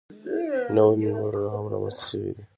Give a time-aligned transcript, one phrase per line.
[0.75, 2.43] نوي منبرونه هم رامنځته شوي دي.